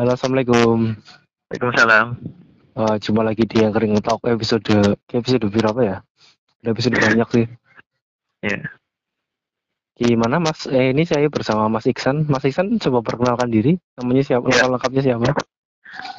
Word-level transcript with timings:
Halo, 0.00 0.16
Assalamualaikum. 0.16 0.96
Waalaikumsalam. 1.52 2.06
Uh, 2.72 2.96
jumpa 3.04 3.20
lagi 3.20 3.44
di 3.44 3.60
yang 3.60 3.68
kering 3.68 4.00
talk 4.00 4.24
episode 4.24 4.96
episode 5.12 5.44
berapa 5.52 5.76
ya? 5.84 5.96
Ada 6.64 6.68
episode 6.72 6.96
banyak 6.96 7.28
sih. 7.28 7.44
Ya. 8.40 8.64
Gimana 10.00 10.40
Mas? 10.40 10.64
Eh, 10.72 10.96
ini 10.96 11.04
saya 11.04 11.28
bersama 11.28 11.68
Mas 11.68 11.84
Iksan. 11.84 12.24
Mas 12.32 12.48
Iksan 12.48 12.80
coba 12.80 13.04
perkenalkan 13.04 13.52
diri. 13.52 13.76
Namanya 14.00 14.24
siapa? 14.24 14.48
Ya. 14.48 14.64
Nama 14.64 14.80
lengkapnya 14.80 15.02
siapa? 15.04 15.28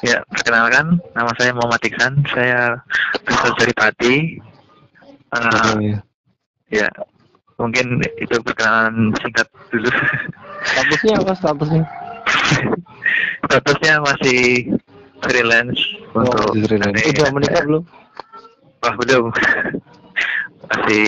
Ya, 0.06 0.22
perkenalkan, 0.30 1.02
nama 1.18 1.34
saya 1.34 1.50
Muhammad 1.50 1.82
Iksan. 1.82 2.22
Saya 2.30 2.78
berasal 3.26 3.50
dari 3.58 3.74
Pati. 3.74 4.14
Uh, 5.34 5.42
Oke. 5.42 5.90
ya, 6.70 6.86
mungkin 7.58 7.98
itu 8.14 8.38
perkenalan 8.46 9.10
singkat 9.18 9.50
dulu. 9.74 9.90
Statusnya 10.70 11.18
apa 11.18 11.32
statusnya? 11.34 11.82
Statusnya 13.42 13.94
masih 14.00 14.40
freelance 15.20 15.80
untuk 16.12 16.40
Oh, 16.40 16.52
di 16.52 16.60
freelance. 16.62 16.94
nanti- 16.94 17.10
Udah 17.12 17.28
menikah 17.30 17.62
belum? 17.62 17.82
Wah, 18.80 18.94
belum. 18.96 19.24
masih 20.68 21.04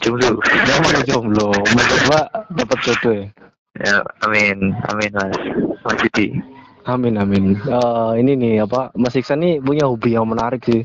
jomblo. 0.00 0.30
Udah 0.36 0.76
mau 0.78 1.02
jomblo. 1.04 1.48
Mau 1.50 1.84
coba 1.88 2.18
dapat 2.50 2.78
jodoh 2.82 3.12
ya? 3.14 3.26
ya, 3.74 3.96
amin, 4.20 4.76
amin 4.86 5.10
Mas. 5.12 5.36
Mas 5.80 5.96
Didi. 6.00 6.36
Amin 6.82 7.14
amin. 7.14 7.56
Eh, 7.56 8.12
ini 8.18 8.34
nih 8.34 8.54
apa 8.60 8.90
Mas 8.92 9.14
Iksan 9.14 9.38
nih 9.38 9.58
punya 9.58 9.86
hobi 9.86 10.12
yang 10.12 10.26
menarik 10.26 10.60
sih. 10.60 10.82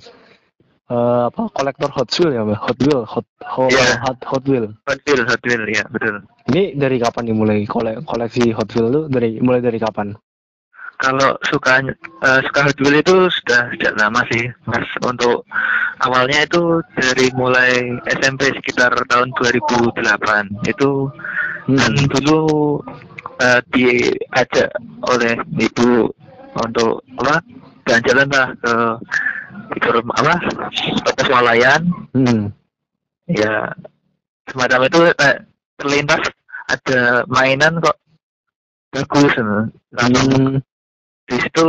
Eh, 0.87 1.23
apa 1.27 1.51
kolektor 1.51 1.91
Hot 1.91 2.07
Wheel 2.15 2.31
ya, 2.31 2.41
Mbak? 2.41 2.59
Hot 2.63 2.79
Wheel, 2.79 3.01
Hot 3.03 3.27
Hot, 3.43 3.69
Iya. 3.69 3.99
Hot, 3.99 4.19
Hot 4.23 4.43
Wheel. 4.45 4.71
Hot 4.87 5.01
Wheel, 5.03 5.21
Hot 5.25 5.41
Wheel, 5.43 5.63
ya 5.67 5.83
betul. 5.89 6.23
Ini 6.47 6.79
dari 6.79 6.95
kapan 6.95 7.27
nih 7.27 7.35
mulai 7.35 7.59
kole 7.65 7.99
koleksi 8.01 8.55
Hot 8.55 8.69
Wheel 8.71 8.87
lu 8.87 9.01
dari 9.07 9.41
mulai 9.41 9.59
dari 9.59 9.75
kapan? 9.77 10.15
Kalau 10.97 11.37
suka 11.45 11.85
eh, 11.85 12.39
suka 12.49 12.59
Hot 12.65 12.77
itu 12.81 13.15
sudah 13.29 13.61
sejak 13.69 13.93
lama 14.01 14.21
sih, 14.33 14.49
Mas. 14.65 14.85
Untuk 15.05 15.45
awalnya 16.01 16.41
itu 16.41 16.81
dari 16.97 17.29
mulai 17.37 18.01
SMP 18.17 18.49
sekitar 18.49 18.97
tahun 19.05 19.29
2008. 19.37 20.49
Itu 20.65 21.09
Hmm. 21.67 22.07
dulu 22.07 22.79
eh, 23.43 23.59
diajak 23.75 24.71
oleh 25.03 25.35
ibu 25.59 26.07
untuk 26.57 27.03
apa? 27.21 27.43
Jalan-jalan 27.85 28.27
lah 28.31 28.47
ke 28.63 28.73
ke 29.83 29.89
rumah 29.91 30.15
apa? 30.17 30.35
Ke 31.13 31.21
swalayan. 31.27 31.81
Hmm. 32.15 32.49
Ya 33.27 33.69
semacam 34.47 34.87
itu 34.87 34.99
eh, 35.11 35.37
terlintas 35.75 36.23
ada 36.71 37.27
mainan 37.27 37.83
kok 37.83 37.99
bagus. 38.95 39.33
Langsung 39.93 40.57
Hmm. 40.57 40.66
Di 41.27 41.35
situ 41.43 41.65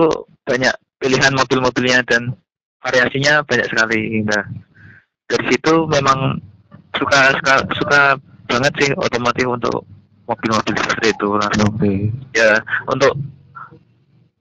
banyak 0.47 0.75
pilihan 0.99 1.35
mobil-mobilnya 1.35 2.03
dan 2.07 2.35
variasinya 2.83 3.43
banyak 3.45 3.67
sekali. 3.69 4.23
Nah, 4.23 4.45
dari 5.29 5.45
situ 5.53 5.75
memang 5.91 6.39
suka 6.97 7.35
suka 7.43 7.55
suka 7.77 8.01
banget 8.49 8.73
sih 8.81 8.91
otomotif 8.97 9.47
untuk 9.47 9.85
mobil-mobil 10.25 10.75
seperti 10.79 11.07
itu 11.13 11.29
langsung. 11.37 11.71
Oke. 11.75 11.93
Ya 12.33 12.63
untuk 12.89 13.13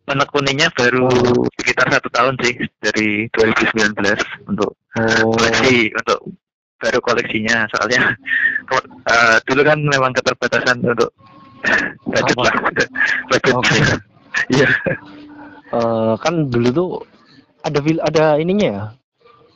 menekuninya 0.08 0.72
baru 0.72 1.12
sekitar 1.60 1.92
satu 1.92 2.08
tahun 2.16 2.40
sih 2.40 2.54
dari 2.80 3.28
2019 3.36 3.94
untuk 4.48 4.72
Oh. 4.98 5.30
koleksi 5.38 5.94
untuk 5.94 6.34
baru 6.82 6.98
koleksinya 7.06 7.70
soalnya 7.70 8.18
eh, 9.14 9.38
dulu 9.46 9.62
kan 9.62 9.78
memang 9.78 10.10
keterbatasan 10.10 10.82
untuk 10.82 11.14
budget 12.10 12.34
lah 12.34 12.56
budget. 12.66 12.90
Iya. 14.48 14.72
Eh, 15.68 16.14
kan 16.24 16.48
dulu 16.48 16.70
tuh 16.72 17.04
ada 17.68 17.84
fil 17.84 18.00
ada 18.00 18.40
ininya 18.40 18.68
ya. 18.72 18.96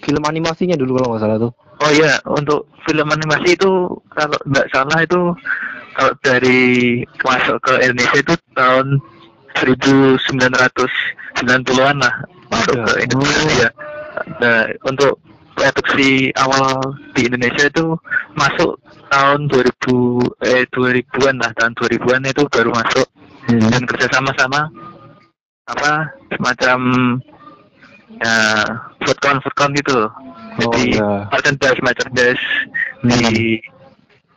Film 0.04 0.20
animasinya 0.28 0.76
dulu 0.76 1.00
kalau 1.00 1.16
nggak 1.16 1.24
salah 1.24 1.40
tuh. 1.40 1.56
Oh 1.82 1.90
iya, 1.94 2.20
untuk 2.28 2.68
film 2.84 3.08
animasi 3.10 3.56
itu 3.56 3.88
kalau 4.14 4.38
nggak 4.50 4.68
salah 4.74 5.02
itu 5.02 5.34
kalau 5.96 6.14
dari 6.22 7.02
masuk 7.24 7.58
ke 7.64 7.74
Indonesia 7.86 8.20
itu 8.20 8.34
tahun 8.58 9.00
1990-an 9.56 11.96
lah 12.02 12.14
masuk 12.52 12.76
ke 12.76 12.94
Indonesia. 13.08 13.72
Nah, 14.44 14.68
untuk 14.86 15.16
produksi 15.56 16.32
awal 16.40 16.80
di 17.14 17.28
Indonesia 17.28 17.68
itu 17.68 17.96
masuk 18.34 18.80
tahun 19.12 19.52
2000 19.52 20.48
eh 20.48 20.64
2000-an 20.72 21.36
lah, 21.42 21.52
tahun 21.60 21.74
2000-an 21.76 22.24
itu 22.32 22.44
baru 22.50 22.72
masuk 22.72 23.08
Hmm. 23.50 23.58
dan 23.74 23.82
kerja 23.90 24.06
sama-sama 24.14 24.70
apa 25.66 26.14
semacam 26.30 26.80
ya 28.22 28.36
foodcon 29.02 29.42
foodcon 29.42 29.72
gitu 29.82 29.92
loh. 29.98 30.12
Oh, 30.62 30.70
Jadi 30.70 31.00
iya. 31.00 31.26
merchandise 31.32 31.82
merchandise 31.82 32.46
di 33.02 33.58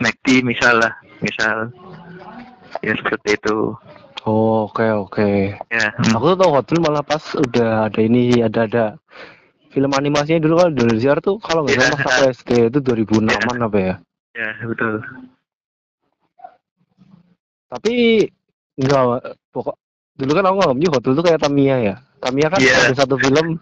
McD 0.01 0.41
misal 0.41 0.81
lah, 0.81 0.93
misal 1.21 1.69
ya 2.81 2.97
seperti 2.97 3.37
itu. 3.37 3.77
Oh, 4.25 4.73
oke 4.73 4.89
oke. 4.89 5.53
Ya, 5.69 5.87
hmm. 6.01 6.17
Aku 6.17 6.33
tuh 6.33 6.39
tau 6.41 6.57
Hot 6.57 6.65
Wheel 6.73 6.81
malah 6.81 7.05
pas 7.05 7.21
udah 7.37 7.93
ada 7.93 8.01
ini 8.01 8.41
ada 8.41 8.65
ada 8.65 8.85
film 9.75 9.91
animasinya 9.91 10.39
dulu 10.39 10.55
kan 10.57 10.69
Indonesia 10.71 11.19
tuh 11.19 11.37
kalau 11.43 11.67
nggak 11.67 11.75
Iya. 11.75 11.83
salah 11.83 11.99
pas 11.99 12.15
aku 12.15 12.23
SD 12.31 12.51
itu 12.71 12.79
2006-an 12.81 13.59
apa 13.61 13.79
ya. 13.79 13.95
ya 14.33 14.49
betul. 14.63 14.95
Tapi 17.69 17.95
enggak 18.79 19.03
pokok 19.51 19.77
dulu 20.15 20.31
kan 20.31 20.45
aku 20.47 20.57
nganggapnya 20.63 20.89
Hot 20.95 21.03
Wheel 21.03 21.17
tuh 21.19 21.25
kayak 21.27 21.41
Tamiya 21.43 21.77
ya. 21.83 21.95
Tamiya 22.23 22.49
kan 22.49 22.61
Iya. 22.63 22.75
ada 22.87 22.95
satu 22.95 23.19
film 23.19 23.59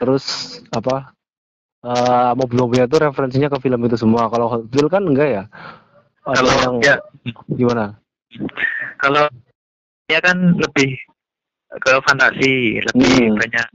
terus 0.00 0.24
apa 0.72 1.12
eh 1.80 2.32
mobil-mobilnya 2.36 2.84
tuh 2.84 3.00
referensinya 3.00 3.48
ke 3.48 3.58
film 3.60 3.80
itu 3.84 3.96
semua. 3.96 4.28
Kalau 4.28 4.48
Hot 4.48 4.64
Wheel 4.66 4.88
kan 4.88 5.04
enggak 5.04 5.28
ya. 5.28 5.44
Ada 6.24 6.36
Kalau 6.36 6.52
yang 6.56 6.74
ya 6.80 6.94
gimana? 7.52 7.84
kalau 8.96 9.24
ya 10.06 10.20
kan 10.20 10.36
lebih 10.56 10.92
ke 11.70 11.92
fantasi, 12.02 12.80
lebih 12.82 13.14
Hmm. 13.30 13.36
banyak 13.36 13.66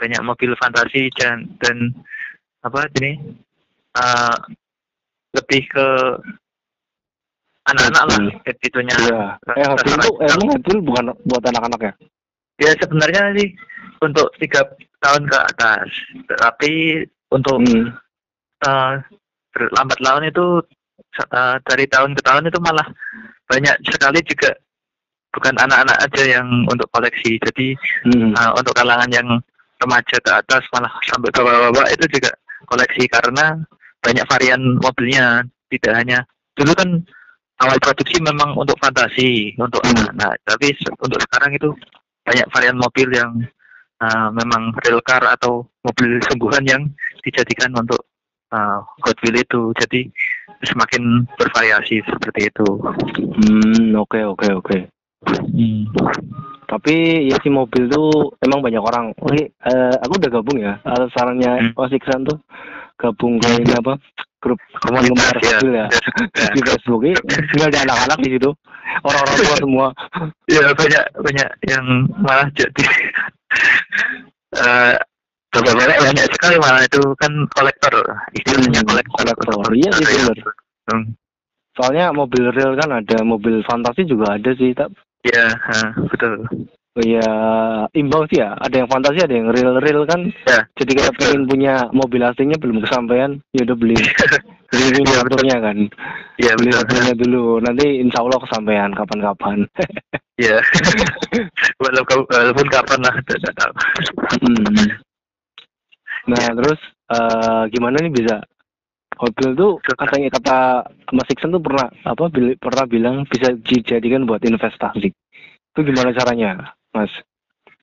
banyak 0.00 0.20
mobil 0.24 0.56
fantasi 0.56 1.12
dan 1.20 1.44
dan 1.60 1.92
apa 2.64 2.88
ini 2.96 3.20
eh, 4.00 4.36
lebih 5.36 5.62
ke 5.68 5.86
anak-anak 7.68 8.04
lah 8.08 8.20
itunya. 8.64 8.96
Iya. 8.96 9.22
Eh 9.60 9.94
tuh 10.00 10.16
emang 10.24 10.48
bukan 10.82 11.04
buat 11.28 11.44
anak-anak 11.44 11.80
ya? 11.84 11.92
Ya 12.60 12.70
sebenarnya 12.80 13.36
sih 13.36 13.52
untuk 14.00 14.32
tiga 14.40 14.64
tahun 15.04 15.28
ke 15.28 15.38
atas, 15.54 15.88
tapi 16.40 17.04
untuk 17.32 17.60
Hmm. 17.60 17.92
eh, 18.60 18.92
berlambat 19.56 19.98
laun 20.04 20.24
itu 20.28 20.46
eh, 21.16 21.56
dari 21.64 21.84
tahun 21.88 22.12
ke 22.16 22.22
tahun 22.24 22.48
itu 22.48 22.58
malah 22.60 22.84
banyak 23.48 23.76
sekali 23.88 24.20
juga 24.24 24.52
bukan 25.32 25.54
anak-anak 25.58 25.96
aja 26.04 26.22
yang 26.38 26.48
untuk 26.68 26.88
koleksi. 26.92 27.40
Jadi 27.40 27.76
Hmm. 28.08 28.36
eh, 28.36 28.50
untuk 28.56 28.76
kalangan 28.76 29.08
yang 29.12 29.28
remaja 29.80 30.16
ke 30.20 30.30
atas 30.30 30.62
malah 30.76 30.92
sampai 31.08 31.32
ke 31.32 31.40
bawah-bawah 31.40 31.88
itu 31.90 32.04
juga 32.12 32.30
koleksi 32.68 33.08
karena 33.08 33.56
banyak 34.04 34.24
varian 34.28 34.60
mobilnya. 34.80 35.44
Tidak 35.70 35.94
hanya 35.94 36.26
dulu 36.58 36.74
kan 36.74 36.98
awal 37.62 37.78
produksi 37.78 38.18
memang 38.18 38.56
untuk 38.58 38.74
fantasi 38.82 39.54
untuk 39.60 39.78
Hmm. 39.84 39.94
anak-anak, 39.94 40.34
tapi 40.48 40.74
untuk 40.98 41.20
sekarang 41.28 41.54
itu 41.54 41.70
banyak 42.26 42.46
varian 42.50 42.78
mobil 42.80 43.08
yang 43.12 43.30
eh, 44.00 44.28
memang 44.32 44.72
real 44.82 45.00
car 45.04 45.20
atau 45.20 45.68
mobil 45.84 46.16
sungguhan 46.24 46.64
yang 46.64 46.82
dijadikan 47.22 47.70
untuk 47.76 48.00
eh, 48.50 48.78
Hot 49.04 49.16
Wheel 49.22 49.44
itu. 49.44 49.70
Jadi 49.76 50.10
semakin 50.64 51.28
bervariasi 51.38 52.02
seperti 52.02 52.50
itu. 52.50 52.66
Hmm, 53.38 53.94
oke 53.94 54.18
oke 54.24 54.48
oke. 54.58 54.76
Tapi 56.70 56.94
ya 57.26 57.34
si 57.42 57.50
mobil 57.50 57.90
tuh 57.90 58.30
emang 58.40 58.62
banyak 58.62 58.78
orang. 58.78 59.10
Oke, 59.18 59.50
eh, 59.50 59.94
aku 59.98 60.14
udah 60.16 60.30
gabung 60.30 60.58
ya. 60.58 60.78
Sarannya 61.10 61.50
Hmm. 61.58 61.70
Mas 61.74 61.90
Iksan 61.90 62.22
tuh 62.22 62.38
gabung 62.94 63.42
ke 63.42 63.50
ini 63.58 63.74
apa? 63.74 63.98
Grup 64.38 64.56
penggemar 64.78 65.34
ya. 65.36 65.58
mobil 65.58 65.70
ya. 65.74 65.86
Ya. 65.90 66.48
Di 66.54 66.60
Facebook 66.62 67.02
ini 67.02 67.18
nggak 67.58 67.74
ada 67.74 67.80
anak-anak 67.84 68.18
di 68.22 68.30
situ. 68.32 68.50
Orang-orang 69.02 69.36
tua 69.36 69.56
semua. 69.66 69.86
Ya 70.46 70.62
banyak 70.70 71.04
banyak 71.18 71.48
yang 71.66 71.84
malah 72.16 72.46
jadi 72.54 72.84
eh 74.62 74.94
coba 75.50 75.70
banyak 75.74 75.98
banyak 76.00 76.26
sekali 76.30 76.56
malah 76.58 76.82
itu 76.86 77.02
kan 77.18 77.32
kolektor 77.50 77.94
istilahnya 78.32 78.80
Hmm, 78.80 78.88
kolektor. 78.88 79.14
kolektor. 79.18 79.70
Iya 79.74 79.90
sih, 79.98 80.06
bener. 80.06 80.38
Hmm. 80.86 81.04
Soalnya 81.74 82.10
mobil 82.10 82.50
real 82.50 82.74
kan 82.78 82.90
ada, 82.92 83.22
mobil 83.22 83.58
fantasi 83.62 84.06
juga 84.06 84.38
ada 84.38 84.50
sih. 84.54 84.70
Tak, 84.72 84.90
Ya, 85.20 85.52
ha, 85.52 85.92
betul. 86.08 86.48
ya 87.00 87.28
imbang 87.92 88.24
sih 88.32 88.40
ya. 88.40 88.56
Ada 88.56 88.82
yang 88.84 88.88
fantasi, 88.88 89.20
ada 89.20 89.34
yang 89.36 89.52
real-real 89.52 90.08
kan. 90.08 90.32
Ya, 90.48 90.64
Jadi 90.80 90.96
kita 90.96 91.12
pengen 91.16 91.44
punya 91.44 91.86
mobil 91.92 92.24
aslinya 92.24 92.56
belum 92.56 92.80
kesampaian, 92.84 93.36
ya 93.52 93.62
udah 93.68 93.76
beli 93.76 93.96
beli 94.70 95.02
Iya, 95.02 95.18
motornya 95.26 95.56
kan 95.58 95.76
Iya 96.38 96.52
beli 96.54 96.70
motornya 96.70 97.14
dulu 97.18 97.58
nanti 97.58 97.86
insya 97.98 98.22
Allah 98.22 98.38
kesampaian 98.38 98.90
kapan-kapan 98.94 99.58
Iya. 100.40 100.58
walaupun 101.82 102.18
walaupun 102.32 102.66
kapan 102.72 103.00
lah 103.04 103.14
tidak 103.28 103.52
tahu. 103.60 103.72
Hmm. 104.40 104.88
Nah 106.32 106.44
terus 106.56 106.80
eh, 107.12 107.62
gimana 107.76 108.00
nih 108.00 108.12
bisa 108.14 108.40
Hotel 109.20 109.52
tuh 109.52 109.76
katanya 109.84 110.32
kata 110.32 110.58
Mas 111.12 111.28
Iksan 111.28 111.52
tuh 111.52 111.60
pernah 111.60 111.92
apa 112.08 112.32
bil- 112.32 112.56
pernah 112.56 112.88
bilang 112.88 113.28
bisa 113.28 113.52
dijadikan 113.52 114.24
buat 114.24 114.40
investasi. 114.40 115.12
Itu 115.70 115.80
gimana 115.84 116.16
caranya, 116.16 116.72
Mas? 116.96 117.12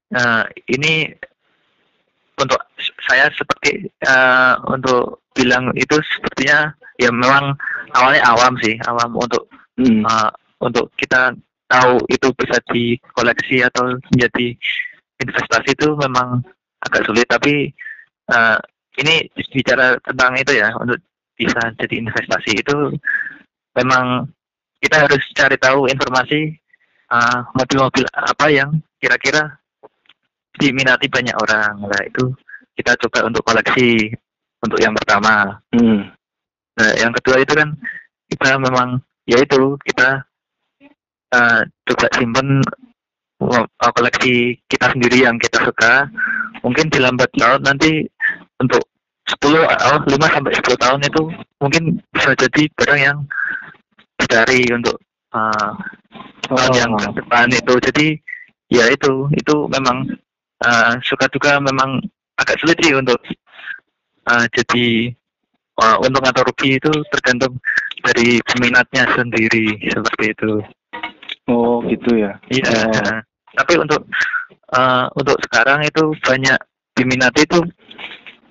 Nah, 0.10 0.50
ini 0.66 1.14
untuk 2.42 2.58
saya 3.06 3.30
seperti 3.38 3.86
eh, 3.86 4.54
untuk 4.66 5.22
bilang 5.38 5.70
itu 5.78 6.02
sepertinya 6.18 6.74
ya 6.98 7.14
memang 7.14 7.54
awalnya 7.94 8.22
awam 8.26 8.58
sih, 8.66 8.74
awam 8.90 9.14
untuk 9.14 9.46
Hmm. 9.78 10.02
eh, 10.02 10.32
untuk 10.58 10.90
kita 10.98 11.38
tahu 11.70 12.02
itu 12.10 12.34
bisa 12.34 12.58
dikoleksi 12.74 13.62
atau 13.62 13.94
menjadi 14.10 14.58
investasi 15.22 15.78
itu 15.78 15.94
memang 16.02 16.42
agak 16.82 17.06
sulit 17.06 17.30
tapi 17.30 17.70
eh, 18.34 18.58
ini 18.98 19.30
bicara 19.54 20.02
tentang 20.02 20.34
itu 20.42 20.58
ya 20.58 20.74
untuk 20.82 20.98
bisa 21.38 21.62
jadi 21.78 21.96
investasi 22.02 22.60
itu 22.60 22.78
memang 23.78 24.26
kita 24.82 25.06
harus 25.06 25.22
cari 25.38 25.58
tahu 25.62 25.86
informasi 25.86 26.58
eh, 27.14 27.40
mobil-mobil 27.54 28.06
apa 28.14 28.46
yang 28.50 28.70
kira-kira 28.98 29.58
diminati 30.58 31.06
banyak 31.06 31.38
orang 31.38 31.86
lah 31.86 32.02
itu 32.02 32.34
kita 32.74 32.98
coba 33.06 33.30
untuk 33.30 33.46
koleksi 33.46 34.10
untuk 34.66 34.82
yang 34.82 34.94
pertama 34.98 35.62
Hmm. 35.78 36.10
Nah, 36.78 36.94
yang 37.02 37.10
kedua 37.10 37.42
itu 37.42 37.58
kan 37.58 37.74
kita 38.30 38.58
memang 38.62 39.02
ya 39.26 39.42
itu 39.42 39.78
kita 39.82 40.22
eh, 41.34 41.62
coba 41.90 42.06
simpen 42.18 42.62
uh, 43.42 43.66
koleksi 43.94 44.58
kita 44.70 44.94
sendiri 44.94 45.26
yang 45.26 45.38
kita 45.38 45.62
suka. 45.64 46.10
Mungkin 46.66 46.90
di 46.90 47.00
lambat 47.00 47.30
laun 47.38 47.62
nanti 47.64 48.06
untuk 48.58 48.84
10 49.28 49.60
oh 49.60 50.00
5 50.08 50.36
sampai 50.36 50.54
10 50.56 50.84
tahun 50.84 51.02
itu 51.04 51.22
mungkin 51.60 51.84
bisa 52.16 52.32
jadi 52.40 52.62
barang 52.80 53.02
yang 53.02 53.18
dicari 54.18 54.64
untuk 54.72 54.98
eh, 55.36 55.72
tahun 56.48 56.74
yang 56.80 56.92
Oh. 56.96 57.12
depan 57.12 57.52
itu. 57.52 57.74
Jadi 57.92 58.08
ya 58.72 58.88
itu 58.88 59.28
itu 59.36 59.56
memang 59.68 60.08
eh, 60.64 60.94
suka 61.04 61.28
duka 61.28 61.60
memang 61.60 62.00
agak 62.40 62.56
sulit 62.64 62.80
sih 62.80 62.96
untuk 62.96 63.20
eh, 64.32 64.46
jadi 64.56 65.12
uh, 65.82 65.98
untung 66.04 66.26
atau 66.26 66.44
rugi 66.46 66.78
itu 66.78 66.92
tergantung 67.14 67.58
dari 68.02 68.42
peminatnya 68.46 69.06
sendiri 69.14 69.78
seperti 69.90 70.34
itu. 70.34 70.52
Oh 71.48 71.80
gitu 71.86 72.18
ya. 72.18 72.36
Iya. 72.52 72.72
Oh. 72.92 73.18
Tapi 73.58 73.74
untuk 73.82 74.02
uh, 74.74 75.06
untuk 75.18 75.38
sekarang 75.50 75.86
itu 75.86 76.14
banyak 76.22 76.60
diminati 76.98 77.46
itu 77.46 77.62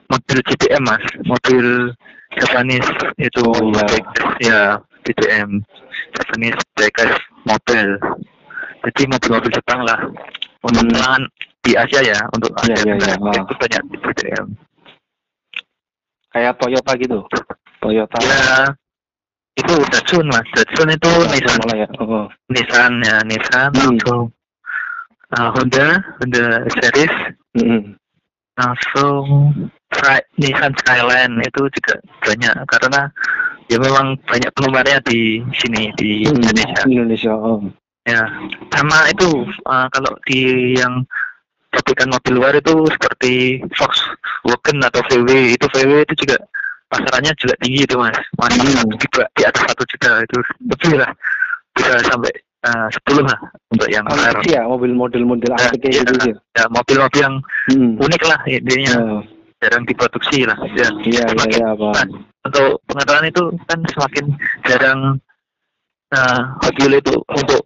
mobil 0.09 0.39
GTM 0.43 0.83
mas, 0.85 1.05
mobil 1.25 1.93
Japanese 2.37 2.91
itu 3.17 3.43
Oh, 3.43 3.71
diecast, 3.73 4.39
ya 4.43 4.77
GTM 5.07 5.63
Japanese 6.15 6.59
diecast 6.77 7.17
mobil. 7.47 7.87
Jadi 8.87 9.03
mobil-mobil 9.11 9.51
Jepang 9.51 9.83
lah. 9.83 9.99
Untuk 10.63 10.87
Hmm. 10.87 11.27
di 11.63 11.75
Asia 11.75 12.03
ya, 12.03 12.19
untuk 12.31 12.51
Iya, 12.67 12.75
Asia 12.75 12.87
iya. 12.87 12.95
Tenggara, 12.95 13.31
Ah. 13.31 13.43
itu 13.43 13.55
banyak 13.59 13.83
GTM. 14.03 14.47
Kayak 16.31 16.53
Toyota 16.61 16.93
gitu. 16.99 17.19
Toyota. 17.83 18.19
Ya 18.23 18.71
itu 19.57 19.75
Datsun 19.89 20.27
mas, 20.29 20.45
Datsun 20.53 20.89
itu 20.93 21.11
Nissan 21.33 21.57
malah 21.65 21.77
ya. 21.81 21.89
Oh. 21.99 22.29
Nissan 22.53 22.93
ya 23.03 23.17
Nissan 23.25 23.71
Hmm. 23.73 23.97
langsung 23.97 24.23
uh, 25.33 25.49
Honda 25.57 25.87
Honda 26.21 26.47
series 26.77 27.15
Hmm. 27.57 27.97
langsung 28.61 29.25
Nissan 30.37 30.73
Skyline 30.77 31.35
itu 31.41 31.63
juga 31.73 31.95
banyak 32.21 32.55
karena 32.69 33.09
ya 33.67 33.79
memang 33.79 34.15
banyak 34.23 34.51
penggemarnya 34.53 34.99
di 35.03 35.41
sini 35.55 35.91
di 35.97 36.27
Hmm. 36.27 36.39
Indonesia 36.39 36.83
Indonesia. 36.85 37.33
Oh. 37.33 37.59
ya 38.05 38.23
sama 38.71 39.11
itu 39.11 39.27
uh, 39.65 39.87
kalau 39.91 40.15
di 40.31 40.75
yang 40.75 41.03
pabrikan 41.75 42.07
mobil 42.07 42.39
luar 42.39 42.55
itu 42.55 42.87
seperti 42.89 43.59
Volkswagen 43.75 44.79
atau 44.81 45.03
VW 45.11 45.29
itu 45.53 45.67
VW 45.67 46.07
itu 46.07 46.15
juga 46.23 46.39
pasarannya 46.87 47.35
juga 47.35 47.55
tinggi 47.59 47.83
itu 47.83 47.99
mas 47.99 48.15
masih 48.39 48.63
Hmm. 48.63 48.95
juta 48.95 49.27
di 49.35 49.43
atas 49.43 49.63
satu 49.67 49.83
juta 49.85 50.23
itu 50.23 50.37
lebih 50.63 51.03
lah 51.03 51.11
bisa 51.75 51.99
sampai 52.07 52.31
uh, 52.63 52.87
10 53.11 53.27
lah 53.27 53.39
untuk 53.75 53.89
yang 53.91 54.07
Antik 54.07 54.39
sih 54.45 54.55
ya 54.55 54.63
mobil 54.63 54.95
Ya, 54.95 55.67
antik 55.67 55.81
kayak 55.83 55.91
iya. 55.91 56.01
gitu 56.07 56.15
sih. 56.23 56.35
ya 56.55 56.65
mobil-mobil 56.71 57.21
yang 57.21 57.35
Hmm. 57.75 57.93
unik 57.99 58.23
lah 58.23 58.39
intinya 58.47 58.95
Oh. 59.03 59.23
Jarang 59.59 59.85
diproduksi 59.85 60.45
lah. 60.45 60.59
Ya 60.73 60.89
Iya 60.91 60.91
iya 61.03 61.25
Semakin- 61.33 61.57
iya 61.57 61.67
apa. 61.73 61.89
Nah, 61.93 62.07
untuk 62.47 62.69
pengetahuan 62.87 63.27
itu 63.27 63.43
kan 63.67 63.79
semakin 63.91 64.25
jarang 64.65 65.01
uh, 66.13 66.41
Hot 66.63 66.77
Wheels 66.77 67.01
itu 67.01 67.15
untuk 67.27 67.63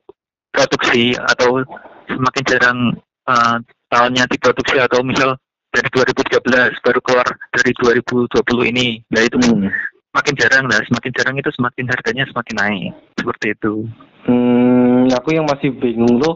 produksi 0.51 1.15
atau 1.17 1.61
semakin 2.09 2.45
jarang 2.47 2.79
uh, 3.27 3.57
tahunnya 3.89 4.25
diproduksi 4.29 4.79
atau 4.79 5.03
misal 5.03 5.35
dari 5.71 5.87
2013 5.87 6.43
baru 6.83 7.01
keluar 7.01 7.27
dari 7.55 7.71
2020 7.77 8.73
ini. 8.73 8.87
Nah 9.11 9.23
itu 9.23 9.39
Hmm. 9.39 9.71
semakin 10.11 10.35
jarang. 10.37 10.65
Lah 10.67 10.81
semakin 10.83 11.13
jarang 11.15 11.37
itu 11.39 11.51
semakin 11.55 11.85
harganya 11.87 12.25
semakin 12.27 12.55
naik. 12.57 12.91
Seperti 13.15 13.47
itu. 13.55 13.75
Hmm, 14.27 15.07
aku 15.11 15.33
yang 15.33 15.47
masih 15.47 15.71
bingung 15.73 16.19
tuh 16.19 16.35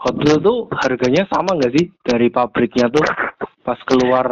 Hot 0.00 0.16
Wheels 0.16 0.40
tuh 0.40 0.68
harganya 0.76 1.24
sama 1.28 1.56
nggak 1.56 1.72
sih 1.72 1.88
dari 2.00 2.28
pabriknya 2.28 2.88
tuh 2.88 3.04
pas 3.60 3.76
keluar 3.84 4.28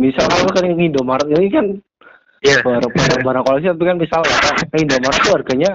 misal 0.00 0.26
kalau 0.26 0.50
kan 0.50 0.64
yang 0.66 0.80
Indomaret 0.80 1.28
ini 1.30 1.48
kan 1.50 1.66
ya 2.42 2.60
barang 2.60 2.90
barang, 2.90 3.22
barang 3.26 3.44
koleksi 3.46 3.68
tapi 3.72 3.84
kan 3.86 3.98
misal 3.98 4.20
kan 4.24 4.78
Indomaret 4.78 5.20
tuh 5.22 5.32
harganya 5.34 5.72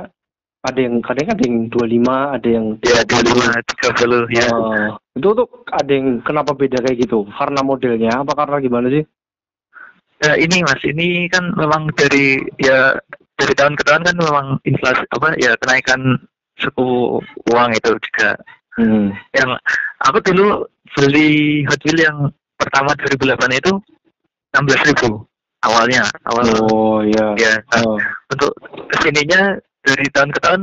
ada 0.60 0.80
yang 0.84 1.00
kadang 1.00 1.32
ada 1.32 1.44
yang 1.48 1.58
25 1.72 2.36
ada 2.36 2.48
yang 2.52 2.66
ya 2.84 3.00
25 3.08 4.28
30 4.28 4.36
ya 4.36 4.48
Eh, 4.52 4.90
itu 5.16 5.28
tuh 5.32 5.48
ada 5.72 5.92
yang 5.92 6.20
kenapa 6.20 6.52
beda 6.52 6.84
kayak 6.84 7.00
gitu 7.08 7.24
karena 7.32 7.64
modelnya 7.64 8.12
apa 8.20 8.36
karena 8.36 8.60
gimana 8.60 8.88
sih 8.92 9.04
Ya, 10.20 10.36
ini 10.36 10.60
mas, 10.68 10.84
ini 10.84 11.32
kan 11.32 11.56
memang 11.56 11.96
dari 11.96 12.44
ya 12.60 12.92
dari 13.40 13.56
tahun 13.56 13.80
ke 13.80 13.88
tahun 13.88 14.04
kan 14.04 14.16
memang 14.20 14.48
inflasi 14.68 15.00
apa 15.16 15.32
ya 15.40 15.56
kenaikan 15.64 16.20
suku 16.60 17.24
uang 17.56 17.72
itu 17.72 17.96
juga. 18.04 18.36
hmm. 18.76 19.16
Yang 19.32 19.50
aku 20.04 20.20
dulu 20.28 20.68
beli 20.92 21.64
Hot 21.72 21.80
Wheels 21.88 22.04
yang 22.04 22.36
pertama 22.60 22.92
2008 23.00 23.64
itu 23.64 23.72
16.000 24.56 25.06
awalnya 25.66 26.08
awal. 26.26 26.46
Oh 26.66 27.00
iya. 27.04 27.36
Ya 27.36 27.54
nah, 27.76 27.84
oh. 27.86 28.00
untuk 28.32 28.52
ke 28.90 28.96
sininya 29.04 29.60
dari 29.84 30.06
tahun 30.12 30.30
ke 30.36 30.40
tahun 30.44 30.62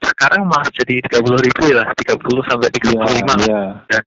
sekarang 0.00 0.42
malah 0.48 0.66
jadi 0.72 1.04
30.000 1.08 1.76
lah 1.76 1.86
30 1.94 2.48
sampai 2.48 2.68
35 2.72 3.48
iya 3.48 3.62
iya. 3.90 4.00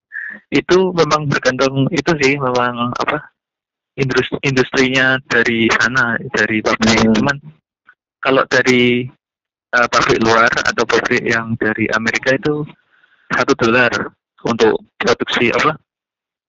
Itu 0.49 0.91
memang 0.97 1.29
bergantung 1.29 1.85
itu 1.93 2.11
sih 2.21 2.37
memang 2.37 2.93
apa 2.97 3.33
industri 3.97 4.37
industrinya 4.41 5.21
dari 5.29 5.69
sana 5.77 6.17
dari 6.33 6.61
pabrik. 6.65 6.97
Hmm. 7.05 7.13
cuman 7.13 7.37
kalau 8.23 8.43
dari 8.49 9.05
uh, 9.77 9.87
pabrik 9.89 10.19
luar 10.25 10.49
atau 10.49 10.83
pabrik 10.87 11.21
yang 11.21 11.53
dari 11.61 11.85
Amerika 11.93 12.33
itu 12.33 12.65
satu 13.29 13.53
dolar 13.57 13.91
untuk 14.49 14.81
produksi 14.97 15.53
apa 15.53 15.77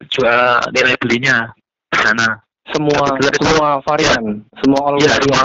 jual 0.09 0.41
nilai 0.73 0.97
belinya 1.01 1.53
di 1.93 1.99
sana 2.01 2.44
semua 2.73 3.05
Satu 3.05 3.19
dolar 3.21 3.33
itu- 3.35 3.45
semua 3.45 3.69
varian. 3.85 4.25
Semua 4.63 4.81
all 4.89 4.97
ya 4.97 5.09
varian. 5.09 5.21
semua 5.21 5.43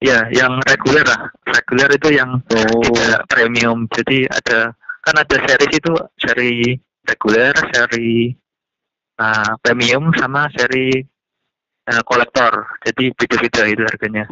ya 0.00 0.18
yang 0.32 0.52
reguler 0.64 1.06
lah. 1.06 1.20
Reguler 1.46 1.90
itu 1.92 2.08
yang 2.12 2.30
oh. 2.36 2.82
tidak 2.92 3.22
premium. 3.28 3.78
Jadi 3.92 4.28
ada 4.28 4.72
kan 5.00 5.14
ada 5.16 5.36
series 5.40 5.72
itu 5.72 5.92
seri 6.20 6.76
reguler 7.08 7.56
seri 7.72 8.28
uh, 9.16 9.52
premium 9.64 10.12
sama 10.16 10.48
seri 10.52 11.00
uh, 11.88 12.02
kolektor. 12.04 12.52
Jadi 12.84 13.12
beda-beda 13.16 13.62
itu 13.64 13.82
harganya. 13.84 14.24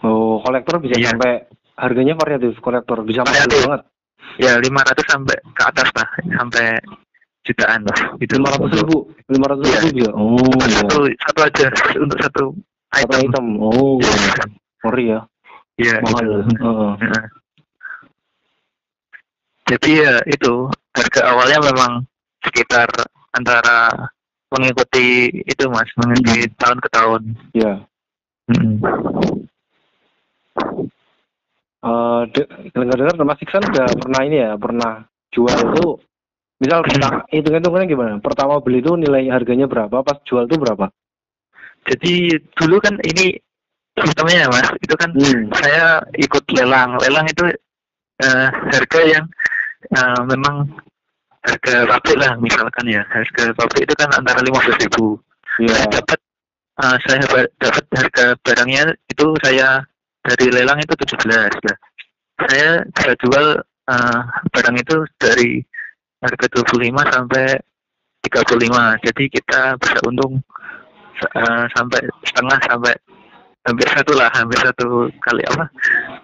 Oh 0.00 0.40
kolektor 0.40 0.80
bisa 0.80 0.96
Iya. 0.96 1.12
sampai 1.12 1.44
harganya 1.76 2.16
variatif 2.16 2.56
kolektor 2.60 3.04
bisa 3.04 3.20
Variatif. 3.22 3.64
banget. 3.68 3.82
Ya 4.36 4.56
500 4.56 5.12
sampai 5.12 5.36
ke 5.54 5.62
atas 5.64 5.88
lah 5.96 6.08
sampai 6.36 6.66
jutaan 7.46 7.80
lah 7.86 7.98
itu 8.18 8.32
lima 8.36 8.50
ratus 8.50 8.70
ribu 8.82 8.96
lima 9.30 9.46
ratus 9.54 9.64
Iya. 9.70 9.78
ribu 9.86 9.94
bisa 9.94 10.10
oh 10.12 10.36
iya. 10.66 10.76
satu 10.82 10.98
satu 11.14 11.40
aja 11.46 11.66
untuk 12.02 12.18
satu 12.18 12.44
satu 12.90 13.12
item, 13.14 13.20
item 13.30 13.46
oh 13.62 13.96
Iya. 14.02 14.44
ngeri 14.82 15.06
ya 15.14 15.20
Iya, 15.76 16.00
mahal 16.00 16.24
itu. 16.24 16.36
Heeh. 16.56 16.92
Heeh. 17.04 17.24
Jadi 19.66 19.90
ya 19.98 20.14
itu 20.24 20.52
harga 20.96 21.20
awalnya 21.36 21.58
memang 21.68 21.92
sekitar 22.40 22.88
antara 23.36 24.08
mengikuti 24.48 25.28
itu 25.44 25.64
mas 25.68 25.90
mengikuti 26.00 26.48
tahun 26.56 26.78
ke 26.80 26.88
tahun. 26.88 27.22
Iya. 27.52 27.72
Mm. 28.46 28.78
uh, 31.82 32.22
dengar-dengar 32.70 33.18
Mas 33.26 33.42
Iksan 33.42 33.66
udah 33.66 33.90
pernah 33.90 34.22
ini 34.22 34.38
ya, 34.38 34.54
pernah 34.54 35.02
jual 35.34 35.50
itu 35.50 35.98
misal 36.60 36.80
pertama 36.86 37.24
hitung-hitungannya 37.30 37.88
gimana? 37.88 38.14
Pertama 38.20 38.60
beli 38.60 38.80
itu 38.80 38.92
nilai 38.96 39.28
harganya 39.28 39.66
berapa, 39.68 40.02
pas 40.02 40.18
jual 40.24 40.48
itu 40.48 40.56
berapa? 40.56 40.88
Jadi 41.86 42.34
dulu 42.58 42.82
kan 42.82 42.98
ini 43.06 43.38
sistemnya 43.96 44.44
ya 44.44 44.48
mas, 44.50 44.68
itu 44.82 44.94
kan 44.98 45.10
Hmm. 45.14 45.48
saya 45.56 46.02
ikut 46.18 46.44
lelang. 46.52 46.98
Lelang 47.00 47.26
itu 47.30 47.44
eh, 48.20 48.48
harga 48.50 49.00
yang 49.06 49.24
eh, 49.94 50.20
memang 50.26 50.66
harga 51.46 51.74
pabrik 51.86 52.16
lah 52.18 52.32
misalkan 52.42 52.84
ya. 52.90 53.02
Harga 53.08 53.54
pabrik 53.54 53.86
itu 53.86 53.94
kan 53.94 54.10
antara 54.18 54.42
lima 54.42 54.58
belas 54.60 54.78
ribu. 54.82 55.16
Iya. 55.62 55.72
Saya 55.72 55.86
dapat 56.02 56.18
eh, 56.82 56.96
saya 57.06 57.16
dapat 57.56 57.84
harga 57.94 58.24
barangnya 58.42 58.82
itu 59.08 59.26
saya 59.40 59.86
dari 60.26 60.46
lelang 60.50 60.82
itu 60.82 60.92
17 60.92 61.30
lah. 61.30 61.76
Saya 62.50 62.82
bisa 62.92 63.12
jual 63.22 63.46
eh, 63.62 64.20
barang 64.52 64.76
itu 64.76 64.96
dari 65.22 65.62
harga 66.22 66.46
25 66.48 67.14
sampai 67.14 67.46
35. 68.24 69.04
Jadi 69.06 69.24
kita 69.30 69.60
bisa 69.78 69.98
untung 70.06 70.40
eh, 71.20 71.64
sampai 71.72 72.00
setengah 72.26 72.58
sampai 72.66 72.94
hampir 73.66 73.88
satu 73.90 74.12
lah, 74.14 74.30
hampir 74.30 74.58
satu 74.62 75.10
kali 75.18 75.42
apa? 75.50 75.66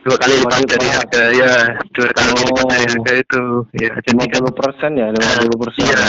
Dua 0.07 0.15
kali 0.19 0.39
lipat 0.39 0.63
dari 0.67 0.89
harga 0.95 1.25
ya, 1.35 1.55
dua 1.91 2.09
kali 2.15 2.31
lipat 2.39 2.65
dari 2.71 2.85
Oh. 2.87 2.91
harga 2.95 3.13
itu. 3.19 3.43
Ya, 3.83 3.93
jadi 3.99 4.15
Lima 4.15 4.25
kan 4.31 4.41
puluh 4.47 4.55
persen 4.55 4.91
ya, 4.95 5.07
lima 5.11 5.31
puluh 5.43 5.59
persen. 5.67 5.83
Iya. 5.91 6.05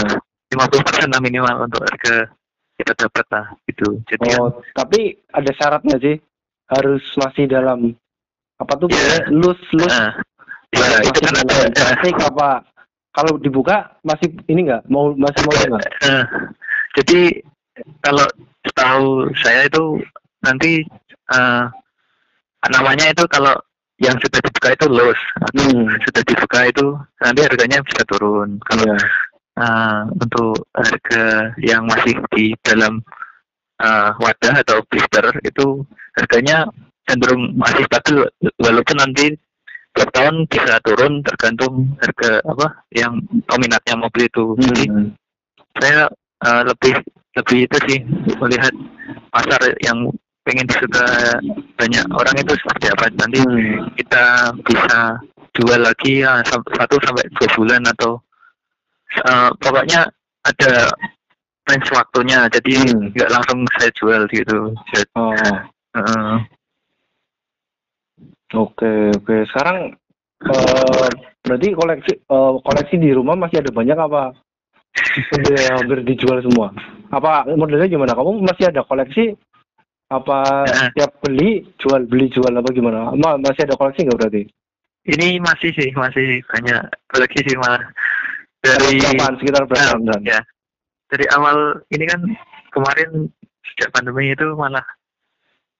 50% 0.53 1.09
lah 1.09 1.17
minimal 1.17 1.65
untuk 1.65 1.81
harga 1.81 2.29
kita 2.77 2.93
dapat 2.93 3.25
lah 3.33 3.45
gitu. 3.65 3.97
Jadi 4.05 4.25
kan 4.29 4.37
Oh, 4.37 4.49
tapi 4.77 5.17
ada 5.33 5.49
syaratnya 5.57 5.97
sih, 5.97 6.15
harus 6.69 7.01
masih 7.17 7.49
dalam 7.49 7.97
apa 8.61 8.73
tuh 8.77 8.85
bilangnya, 8.85 9.33
loose 9.33 9.65
loose 9.73 9.89
Nah, 9.89 10.13
ya 10.77 11.05
itu 11.05 11.19
kan 11.25 11.35
ada 11.41 11.55
plastik 11.73 12.17
apa 12.21 12.49
kalau 13.13 13.37
dibuka 13.39 13.93
masih 14.01 14.33
ini 14.49 14.67
nggak 14.67 14.89
mau 14.89 15.13
masih 15.13 15.41
mau 15.45 15.53
eh, 15.53 16.23
jadi 16.97 17.21
kalau 18.01 18.25
setahu 18.65 19.29
saya 19.41 19.69
itu 19.69 20.01
nanti 20.43 20.83
eh, 21.33 21.63
namanya 22.71 23.11
itu 23.11 23.23
kalau 23.29 23.53
yang 24.01 24.17
sudah 24.19 24.39
dibuka 24.41 24.69
itu 24.73 24.85
atau 24.89 25.13
Hmm. 25.53 25.85
sudah 26.09 26.23
dibuka 26.25 26.59
itu 26.65 26.85
nanti 27.21 27.39
harganya 27.45 27.77
bisa 27.85 28.01
turun. 28.09 28.57
Kalau 28.65 28.83
Iya. 28.89 28.97
eh, 29.53 30.01
untuk 30.17 30.65
harga 30.73 31.25
yang 31.61 31.85
masih 31.85 32.17
di 32.33 32.57
dalam 32.65 32.99
eh, 33.83 34.09
wadah 34.17 34.55
atau 34.65 34.81
blister 34.89 35.25
itu 35.45 35.85
harganya 36.17 36.65
cenderung 37.05 37.53
masih 37.53 37.83
stabil 37.85 38.25
walaupun 38.57 38.97
nanti 38.97 39.35
tiap 39.93 40.09
tahun 40.13 40.49
bisa 40.49 40.81
turun 40.81 41.21
tergantung 41.21 41.93
harga 42.01 42.41
apa 42.49 42.67
yang 42.93 43.21
peminatnya 43.45 43.95
mobil 43.97 44.25
itu. 44.25 44.45
Jadi 44.57 44.83
Hmm. 44.89 45.07
saya 45.77 46.09
eh, 46.43 46.61
lebih 46.67 46.93
lebih 47.33 47.59
itu 47.65 47.77
sih 47.89 47.99
melihat 48.37 48.73
pasar 49.31 49.61
yang 49.81 50.11
pengen 50.43 50.67
disuka 50.67 51.39
banyak 51.79 52.03
orang 52.11 52.35
itu 52.35 52.53
seperti 52.59 52.85
apa 52.91 53.05
nanti 53.15 53.39
Hmm. 53.41 53.87
kita 53.95 54.51
bisa 54.67 55.17
jual 55.55 55.79
lagi 55.79 56.25
ya, 56.25 56.41
satu 56.49 56.97
sampai 56.99 57.25
dua 57.37 57.47
bulan 57.55 57.81
atau 57.87 58.19
eh, 59.13 59.49
pokoknya 59.61 60.09
ada 60.43 60.89
range 61.69 61.89
waktunya 61.95 62.49
jadi 62.51 62.75
Hmm. 62.91 63.13
nggak 63.15 63.29
langsung 63.31 63.59
saya 63.79 63.89
jual 63.95 64.21
gitu 64.33 64.73
Jadi, 64.91 65.05
Oh, 65.15 65.31
eh, 65.95 66.35
oke 68.53 68.91
oke. 69.17 69.35
Sekarang 69.49 69.97
eh, 70.45 71.09
berarti 71.41 71.67
koleksi 71.73 72.13
eh, 72.17 72.53
koleksi 72.61 72.95
di 72.97 73.09
rumah 73.11 73.35
masih 73.35 73.59
ada 73.59 73.71
banyak 73.73 73.97
apa? 73.97 74.33
Udah 75.33 75.81
hampir 75.81 76.05
dijual 76.05 76.39
semua. 76.45 76.69
Apa 77.09 77.49
modelnya 77.53 77.89
gimana? 77.89 78.13
Kamu 78.13 78.45
masih 78.45 78.69
ada 78.69 78.85
koleksi? 78.85 79.33
Apa 80.13 80.65
Nah. 80.69 80.89
tiap 80.93 81.17
beli 81.25 81.65
jual 81.81 82.05
beli 82.05 82.29
jual 82.29 82.53
apa 82.53 82.69
gimana? 82.69 83.09
Ma 83.17 83.33
masih 83.35 83.65
ada 83.65 83.73
koleksi 83.73 84.05
nggak 84.05 84.19
berarti? 84.19 84.43
ini 85.03 85.35
masih 85.35 85.75
sih 85.75 85.91
masih 85.91 86.39
banyak 86.47 86.79
koleksi 87.11 87.43
sih 87.43 87.59
malah 87.59 87.83
dari 88.63 89.03
Berapaan? 89.03 89.35
sekitar 89.35 89.67
berapa 89.67 89.99
Nah, 89.99 90.15
tahun? 90.15 90.23
ya 90.23 90.39
dari 91.11 91.25
awal 91.35 91.57
ini 91.91 92.07
kan 92.07 92.21
kemarin 92.71 93.27
sejak 93.67 93.91
pandemi 93.91 94.31
itu 94.31 94.47
malah 94.55 94.85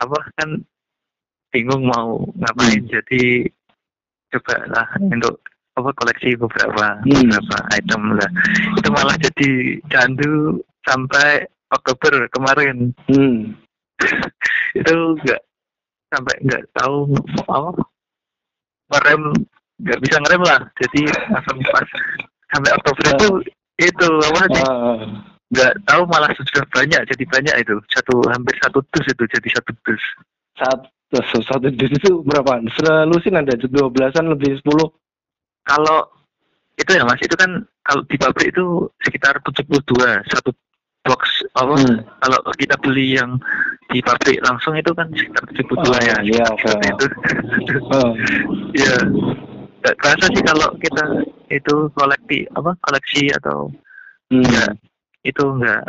apa 0.04 0.20
kan 0.36 0.60
bingung 1.54 1.86
mau 1.86 2.18
ngapain. 2.42 2.82
Hmm. 2.82 2.90
jadi 2.90 3.24
coba 4.34 4.56
lah 4.74 4.88
untuk 4.98 5.38
apa 5.78 5.90
koleksi 5.98 6.34
beberapa 6.38 6.98
Hmm. 7.06 7.30
beberapa 7.30 7.58
item 7.78 8.02
lah. 8.18 8.30
Itu 8.82 8.90
malah 8.90 9.16
jadi 9.22 9.78
candu 9.94 10.58
sampai 10.86 11.46
Oktober 11.70 12.26
kemarin. 12.34 12.94
Hmm. 13.10 13.54
itu 14.80 14.94
nggak 15.22 15.42
sampai 16.14 16.36
nggak 16.46 16.64
tahu 16.78 17.14
apa. 17.50 17.82
Ngerem 18.94 19.22
nggak 19.82 20.00
bisa 20.02 20.16
ngerem 20.22 20.44
lah. 20.46 20.62
Jadi 20.82 21.02
langsung 21.34 21.58
pas 21.70 21.88
sampai 22.54 22.72
Oktober 22.78 23.06
itu 23.18 23.30
itu 23.82 24.10
apa 24.30 24.46
sih? 24.54 24.66
Ah, 24.70 25.02
nggak 25.50 25.74
tahu 25.90 26.02
malah 26.06 26.30
sudah 26.38 26.66
banyak 26.70 27.02
jadi 27.10 27.24
banyak 27.30 27.56
itu. 27.66 27.76
Satu 27.90 28.22
hampir 28.30 28.54
satu 28.62 28.82
dus 28.94 29.06
itu 29.10 29.24
jadi 29.26 29.50
satu 29.58 29.74
dus. 29.86 30.04
Satu 30.54 30.93
satu 31.22 31.70
dus 31.70 31.92
itu 31.92 32.22
berapa? 32.22 32.58
Selusin 32.74 33.36
ada 33.36 33.54
dua 33.60 33.88
belasan 33.88 34.28
lebih 34.28 34.58
sepuluh. 34.58 34.90
kalau 35.64 36.04
itu 36.76 36.92
ya 36.92 37.06
mas 37.06 37.22
itu 37.22 37.32
kan 37.34 37.48
kalau 37.82 38.04
di 38.04 38.18
pabrik 38.18 38.52
itu 38.52 38.66
sekitar 39.00 39.38
72 39.40 39.80
satu 40.28 40.52
box 41.04 41.22
apa 41.54 41.72
Hmm. 41.78 42.04
kalau 42.20 42.40
kita 42.56 42.76
beli 42.80 43.16
yang 43.16 43.40
di 43.88 44.00
pabrik 44.00 44.42
langsung 44.42 44.74
itu 44.74 44.92
kan 44.92 45.08
sekitar 45.12 45.44
72 45.56 45.88
Oh, 45.88 46.00
ya 46.00 46.16
iya, 46.20 46.44
oke. 46.50 46.60
seperti 46.60 46.88
itu 46.90 47.06
Oh. 47.90 48.12
Iya. 48.76 48.96
Nggak 49.80 49.96
kerasa 49.96 50.26
sih 50.32 50.44
kalau 50.44 50.68
kita 50.80 51.04
itu 51.48 51.76
koleksi 51.92 52.40
apa 52.52 52.72
koleksi 52.82 53.24
atau 53.34 53.72
Hmm. 54.28 54.44
Iya. 54.44 54.68
itu 55.24 55.44
enggak 55.46 55.84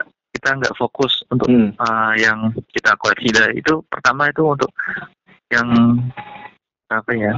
kita 0.45 0.61
nggak 0.61 0.77
fokus 0.77 1.25
untuk 1.33 1.49
Hmm. 1.49 1.73
uh, 1.81 2.13
yang 2.21 2.53
kita 2.69 2.93
koleksi 3.01 3.33
Nah, 3.33 3.49
itu 3.57 3.81
pertama 3.89 4.29
itu 4.29 4.45
untuk 4.45 4.69
yang 5.49 5.65
apa 6.93 7.11
ya 7.17 7.33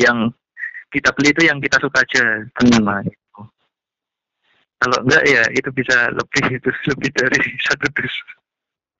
yang 0.00 0.32
kita 0.88 1.12
beli 1.12 1.36
itu 1.36 1.42
yang 1.44 1.60
kita 1.60 1.76
suka 1.76 2.00
aja 2.00 2.24
pertama 2.56 3.04
itu. 3.04 3.20
kalau 4.76 4.98
enggak 5.04 5.24
ya 5.28 5.44
itu 5.52 5.68
bisa 5.68 6.08
lebih 6.16 6.44
itu 6.58 6.70
lebih 6.88 7.10
dari 7.12 7.40
satu 7.60 7.86
dus 7.92 8.16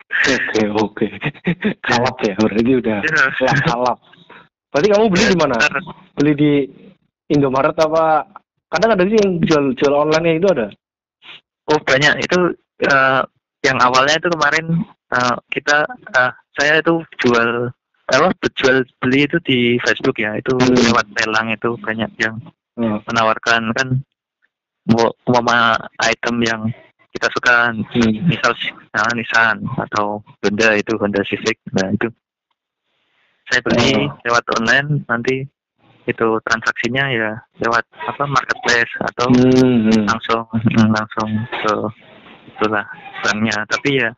Oke 0.06 0.62
oke. 0.71 1.06
Kalap 1.88 2.16
ya 2.23 2.37
berarti 2.38 2.73
udah 2.78 2.99
Iya. 3.02 3.26
kalap 3.35 3.59
kalap. 3.66 3.99
Berarti 4.71 4.88
kamu 4.92 5.04
beli 5.11 5.25
di 5.33 5.37
mana? 5.40 5.56
Beli 6.14 6.33
di 6.37 6.52
Indomaret 7.26 7.75
apa? 7.75 8.23
Kadang 8.71 8.95
ada 8.95 9.02
sih 9.02 9.18
yang 9.18 9.42
jual 9.42 9.75
jual 9.75 9.95
online 9.97 10.38
itu 10.38 10.47
ada. 10.47 10.68
oh 11.66 11.80
banyak 11.83 12.23
itu 12.23 12.38
uh, 12.85 13.23
yang 13.64 13.78
awalnya 13.80 14.21
itu 14.21 14.28
kemarin 14.28 14.66
uh, 15.12 15.37
kita 15.49 15.88
uh, 16.12 16.33
saya 16.59 16.80
itu 16.80 17.00
jual 17.25 17.73
apa 18.06 18.30
jual 18.54 18.87
beli 19.02 19.26
itu 19.26 19.38
di 19.42 19.59
Facebook 19.83 20.14
ya 20.21 20.38
itu 20.38 20.54
Hmm. 20.54 20.78
lewat 20.92 21.06
lelang 21.23 21.49
itu 21.50 21.75
banyak 21.83 22.11
yang 22.23 22.37
Oh. 22.76 23.00
menawarkan 23.09 23.73
kan 23.73 23.88
mau 24.87 25.09
umpama 25.26 25.75
item 26.04 26.37
yang 26.45 26.61
kita 27.11 27.26
suka 27.33 27.73
Hmm. 27.73 28.12
misal 28.28 28.52
nah, 28.92 29.09
Nissan 29.16 29.64
atau 29.80 30.21
Honda 30.45 30.76
itu 30.76 30.92
Honda 31.00 31.25
Civic 31.26 31.59
nah 31.75 31.88
itu 31.90 32.06
saya 33.50 33.61
beli 33.66 34.06
Oh. 34.06 34.14
lewat 34.28 34.45
online 34.54 35.02
nanti 35.11 35.42
itu 36.06 36.28
transaksinya 36.47 37.11
ya 37.11 37.35
lewat 37.59 37.83
apa 38.06 38.23
marketplace 38.30 38.92
atau 39.02 39.26
Hmm, 39.35 39.90
hmm. 39.90 40.06
langsung 40.06 40.47
mm, 40.54 40.88
langsung 40.95 41.30
ke 41.66 41.73
itulah 42.56 42.84
banknya 43.22 43.56
tapi 43.68 44.00
ya 44.00 44.10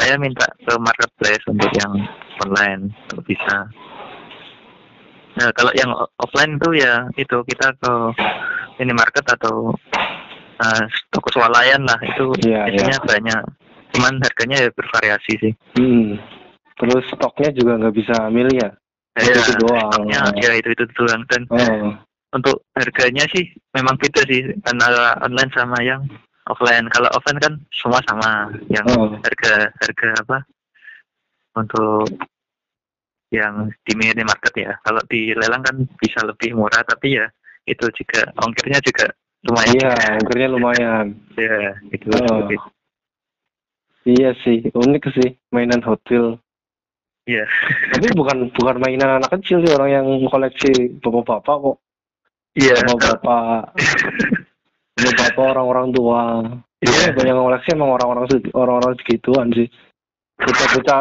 saya 0.00 0.16
minta 0.16 0.48
ke 0.64 0.72
marketplace 0.80 1.44
untuk 1.46 1.68
yang 1.76 1.92
online 2.40 2.88
kalau 3.06 3.22
bisa 3.22 3.56
nah 5.38 5.48
kalau 5.54 5.70
yang 5.78 5.90
offline 6.18 6.58
itu 6.58 6.82
ya 6.82 7.06
itu 7.14 7.36
kita 7.46 7.70
ke 7.78 7.92
minimarket 8.76 9.22
atau 9.30 9.70
uh, 10.58 10.82
toko 11.12 11.28
swalayan 11.30 11.84
lah 11.86 12.00
itu 12.02 12.32
Iya, 12.42 12.66
biasanya 12.66 12.98
banyak 13.04 13.40
cuman 13.90 14.14
harganya 14.22 14.56
ya 14.66 14.70
bervariasi 14.72 15.32
sih 15.38 15.52
Hmm. 15.76 16.18
Terus 16.80 17.04
stoknya 17.12 17.52
juga 17.52 17.76
nggak 17.76 17.92
bisa 17.92 18.16
milih 18.32 18.56
ya? 18.56 18.70
Itu 19.20 19.28
ya, 19.28 19.36
itu 19.36 19.52
doang. 19.60 19.92
stoknya, 19.92 20.20
ya 20.40 20.50
itu 20.56 20.72
itu 20.72 20.84
doang 20.96 21.20
dan 21.28 21.44
Oh. 21.52 21.92
untuk 22.32 22.64
harganya 22.72 23.20
sih 23.28 23.52
memang 23.76 24.00
beda 24.00 24.24
sih 24.24 24.48
antara 24.64 25.12
online 25.20 25.52
sama 25.52 25.76
yang 25.84 26.00
offline. 26.50 26.86
Kalau 26.90 27.08
offline 27.14 27.40
kan 27.40 27.54
semua 27.70 28.02
sama, 28.04 28.50
yang 28.68 28.86
Oh. 28.98 29.14
harga 29.22 29.70
harga 29.78 30.08
apa 30.20 30.38
untuk 31.56 32.10
yang 33.30 33.70
di 33.86 33.92
minimarket 33.94 34.54
ya. 34.58 34.72
Kalau 34.82 35.00
di 35.06 35.30
lelang 35.38 35.62
kan 35.62 35.76
bisa 36.02 36.20
lebih 36.26 36.58
murah, 36.58 36.82
tapi 36.82 37.16
ya 37.16 37.26
itu 37.66 37.86
juga 37.94 38.26
ongkirnya 38.42 38.82
juga 38.82 39.06
lumayan. 39.46 39.78
Iya, 39.78 39.94
ongkirnya 40.18 40.48
lumayan. 40.50 41.06
Ya, 41.38 41.78
itu. 41.94 42.10
Oh. 42.10 42.50
Iya 44.00 44.32
sih, 44.42 44.64
unik 44.72 45.04
sih 45.12 45.36
mainan 45.52 45.84
Hot 45.84 46.00
Wheels. 46.08 46.40
Iya. 47.28 47.44
Tapi 47.94 48.10
bukan 48.16 48.48
bukan 48.56 48.76
mainan 48.80 49.20
anak 49.20 49.30
kecil 49.38 49.62
sih 49.62 49.70
orang 49.76 49.90
yang 49.92 50.06
koleksi 50.26 50.98
bapak-bapak 50.98 51.56
kok. 51.62 51.76
Iya. 52.56 52.74
Bapak-bapak 55.00 55.46
orang-orang 55.56 55.86
tua. 55.92 56.20
Iya, 56.80 56.90
Iya. 56.90 57.12
banyak 57.12 57.32
yang 57.36 57.44
koleksi 57.44 57.68
emang 57.76 57.90
orang-orang 57.92 58.24
orang-orang 58.56 58.92
segituan 59.00 59.46
sih. 59.52 59.68
Bocah-bocah 60.40 61.00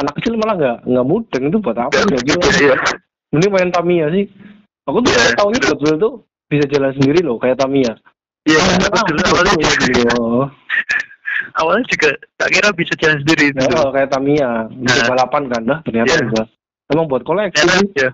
anak 0.00 0.12
kecil 0.16 0.40
malah 0.40 0.54
nggak 0.56 0.76
nggak 0.88 1.06
mudeng 1.06 1.44
itu 1.52 1.58
buat 1.60 1.76
apa? 1.76 1.92
Nggak. 1.92 2.24
Iya. 2.56 2.76
Mending 3.30 3.52
main 3.52 3.70
Tamiya 3.70 4.06
sih. 4.10 4.24
Aku 4.88 5.04
tuh 5.04 5.12
Iya. 5.12 5.36
tahu 5.36 5.48
Hot 5.52 5.80
Wheels 5.84 6.00
tuh 6.00 6.14
bisa 6.48 6.64
jalan 6.66 6.92
sendiri 6.96 7.20
loh 7.20 7.36
kayak 7.36 7.60
Tamiya. 7.60 7.92
Iya. 8.48 8.58
Ah, 8.60 9.04
dulu 9.04 9.20
ah, 9.20 9.28
awalnya 9.30 9.52
betul, 9.60 9.68
juga, 9.68 9.84
gitu. 9.92 10.24
awalnya 11.60 11.84
juga 11.92 12.08
tak 12.40 12.48
kira 12.56 12.68
bisa 12.72 12.92
jalan 12.96 13.18
sendiri 13.20 13.44
itu. 13.52 13.60
Oh, 13.76 13.92
kayak 13.92 14.08
Tamiya, 14.08 14.50
bisa 14.72 15.00
Nah. 15.04 15.08
balapan 15.12 15.42
kan 15.52 15.62
dah 15.68 15.78
ternyata 15.84 16.12
Iya. 16.16 16.24
enggak. 16.24 16.46
Emang 16.90 17.06
buat 17.06 17.22
koleksi 17.22 17.62
ya. 17.94 18.10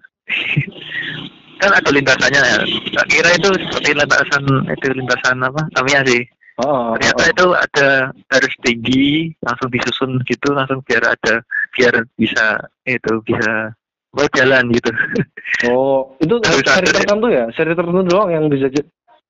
Kan 1.67 1.75
ada 1.77 1.91
lintasannya 1.91 2.43
ya. 2.43 2.59
Tak 2.95 3.07
kira 3.07 3.29
itu 3.35 3.49
seperti 3.67 3.91
lintasan 3.93 4.43
itu 4.71 4.87
lintasan 4.95 5.37
apa? 5.43 5.63
Tamiya 5.75 6.01
sih. 6.07 6.23
Oh, 6.57 6.97
Ternyata 6.97 7.23
itu 7.29 7.47
ada 7.53 7.89
harus 8.33 8.55
tinggi, 8.65 9.29
langsung 9.45 9.69
disusun 9.69 10.17
gitu, 10.25 10.57
langsung 10.57 10.81
biar 10.89 11.05
ada 11.05 11.45
biar 11.77 12.01
bisa 12.17 12.57
itu 12.89 13.13
bisa 13.21 13.77
buat 14.09 14.33
jalan 14.33 14.73
gitu. 14.73 14.89
oh, 15.69 16.17
itu 16.17 16.33
Harus 16.41 16.65
seri 16.65 16.89
ada. 16.89 16.97
tertentu 16.97 17.27
ya? 17.29 17.45
Seri 17.53 17.77
tertentu 17.77 18.01
doang 18.09 18.33
yang 18.33 18.49
bisa 18.49 18.73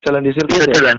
jalan 0.06 0.22
di 0.22 0.30
sirkuit 0.30 0.54
bisa 0.54 0.70
ya? 0.70 0.74
jalan. 0.78 0.96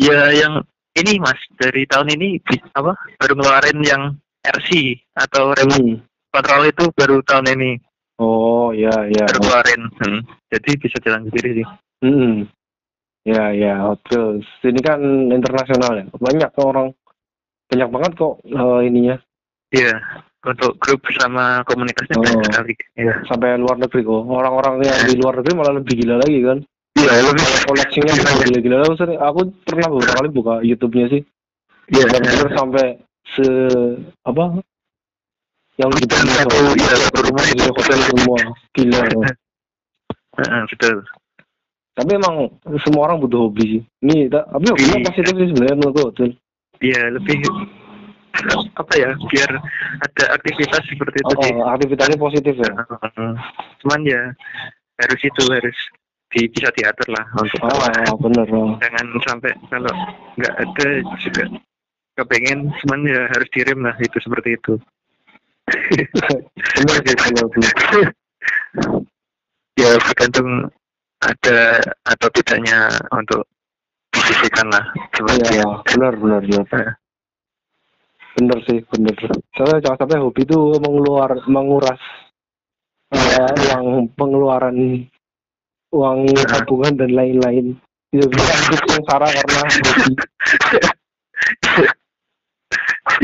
Ya 0.00 0.20
yang 0.32 0.54
ini 0.96 1.20
mas 1.20 1.36
dari 1.60 1.84
tahun 1.84 2.16
ini 2.16 2.40
apa 2.72 2.96
baru 3.20 3.32
ngeluarin 3.36 3.78
yang 3.84 4.02
RC 4.40 4.96
atau 5.20 5.52
remote 5.52 5.84
Hmm. 5.84 6.00
control 6.32 6.62
itu 6.64 6.84
baru 6.96 7.16
tahun 7.22 7.46
ini 7.60 7.70
Oh, 8.18 8.74
ya, 8.74 8.90
ya. 9.06 9.24
baru 9.30 9.38
ngeluarin. 9.46 9.82
Hmm. 10.02 10.20
Jadi 10.50 10.70
bisa 10.82 10.96
jalan 11.06 11.30
sendiri 11.30 11.62
sih. 11.62 11.66
Hmm. 12.02 12.50
Ya, 13.22 13.54
ya, 13.54 13.78
Hot 13.86 14.02
Wheels. 14.10 14.48
Ini 14.66 14.80
kan 14.82 15.00
internasional 15.30 15.92
ya. 16.02 16.04
Banyak 16.10 16.50
orang, 16.58 16.90
banyak 17.70 17.88
banget 17.94 18.12
kok 18.18 18.34
eh, 18.42 18.80
ininya. 18.90 19.16
Iya. 19.70 19.94
Untuk 20.42 20.80
grup 20.80 21.02
sama 21.18 21.62
komunitasnya 21.66 22.18
Oh. 22.18 22.24
banyak 22.24 22.42
sekali. 22.50 22.74
Iya. 22.98 23.14
Sampai 23.30 23.54
luar 23.60 23.76
negeri 23.78 24.02
kok. 24.02 24.22
Orang-orang 24.26 24.82
yang 24.82 24.98
di 25.06 25.14
luar 25.18 25.38
negeri 25.38 25.52
malah 25.54 25.74
lebih 25.78 25.94
gila 26.02 26.16
lagi 26.18 26.38
kan. 26.42 26.58
Iya 26.98 27.12
lebih. 27.22 27.46
Koleksinya 27.70 28.12
bisa 28.16 28.30
gila-gila. 28.42 28.76
Aku, 28.82 28.94
sering, 28.98 29.18
aku 29.22 29.40
pernah 29.62 29.86
beberapa 29.92 30.16
kali 30.18 30.28
buka 30.34 30.54
YouTube-nya 30.66 31.06
sih. 31.12 31.22
Iya. 31.94 32.04
Bener-bener 32.10 32.50
sampai 32.56 32.86
se 33.36 33.46
apa? 34.24 34.58
Yang 35.78 35.90
di 35.94 36.04
satu 36.10 36.56
iya 36.74 36.94
satu 36.98 37.18
rumah 37.30 37.44
itu 37.46 37.62
Iya, 37.62 37.70
hotel 37.70 37.98
semua. 38.10 38.38
Gila. 38.74 39.00
Heeh, 40.38 40.62
betul. 40.70 40.96
Tapi 41.94 42.10
emang 42.14 42.34
semua 42.82 43.10
orang 43.10 43.18
butuh 43.18 43.46
hobi 43.46 43.64
sih. 43.66 43.82
Ini, 44.02 44.26
ta- 44.26 44.46
tapi 44.46 44.70
Iya. 44.70 45.02
positif 45.02 45.34
sih 45.34 45.48
sebenarnya 45.50 45.76
menurutku. 45.78 46.02
Betul. 46.10 46.30
Iya 46.78 47.00
lebih 47.10 47.38
apa 48.80 48.92
ya 48.94 49.10
biar 49.18 49.50
ada 49.98 50.24
aktivitas 50.30 50.82
seperti 50.86 51.16
itu 51.18 51.34
Oh, 51.34 51.42
sih. 51.42 51.54
aktivitasnya 51.58 52.18
positif 52.18 52.54
ya. 52.54 52.70
Cuman 53.82 54.00
ya 54.06 54.22
harus 54.98 55.20
itu 55.22 55.42
harus 55.50 55.78
di, 56.30 56.46
bisa 56.46 56.70
diatur 56.70 57.08
lah 57.10 57.26
untuk 57.34 57.58
Oh, 57.66 58.18
bener. 58.26 58.46
Oh. 58.50 58.78
jangan 58.78 59.06
sampai 59.26 59.50
kalau 59.66 59.90
nggak 60.38 60.54
ada 60.54 60.86
juga 61.18 61.44
kepengen 62.14 62.70
cuman 62.82 63.00
ya 63.06 63.26
harus 63.30 63.48
direm 63.50 63.78
lah 63.82 63.94
itu 63.98 64.18
seperti 64.18 64.54
itu 64.54 64.74
bener 66.76 66.98
sih 67.04 67.16
bener. 67.16 67.48
ya 69.78 69.90
tergantung 70.10 70.70
ada 71.18 71.82
atau 72.06 72.28
tidaknya 72.30 72.88
untuk 73.10 73.42
disisihkan 74.14 74.66
lah 74.70 74.84
seperti 75.14 75.58
Iya, 75.58 75.68
benar, 75.82 76.12
benar, 76.16 76.42
benar. 76.46 76.66
Eh. 76.74 76.94
Bener 78.38 78.58
sih, 78.70 78.78
bener. 78.94 79.14
Soalnya 79.58 79.82
jangan 79.82 79.98
sampai 80.06 80.22
hobi 80.22 80.42
itu 80.46 80.58
mengeluar, 80.78 81.30
menguras 81.50 81.98
eh, 83.10 83.52
uang 83.72 84.14
pengeluaran, 84.14 84.76
uang 85.90 86.18
Nah. 86.28 86.46
tabungan 86.46 86.94
dan 86.94 87.10
lain-lain. 87.12 87.74
Tidak 88.08 88.28
bisa 88.32 88.52
hidup 88.64 88.82
sengsara 88.88 89.28
karena 89.28 89.60
hobi. 89.66 90.12